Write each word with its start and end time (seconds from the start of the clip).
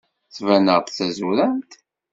Ttbaneɣ-d 0.27 0.87
d 0.87 0.93
tazurant? 0.97 1.71